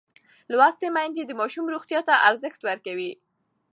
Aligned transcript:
لوستې 0.51 0.87
میندې 0.95 1.23
د 1.25 1.31
ماشوم 1.39 1.65
روغتیا 1.73 1.99
ته 2.07 2.13
ارزښت 2.29 2.59
ورکوي. 2.63 3.11